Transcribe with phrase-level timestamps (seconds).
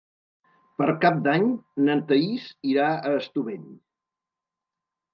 [0.79, 1.45] Per Cap d'Any
[1.85, 3.71] na Thaís irà a Estubeny.